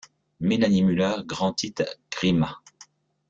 Melanie 0.39 0.81
Müller 0.81 1.23
grandit 1.27 1.75
à 1.77 1.85
Grimma. 2.09 2.59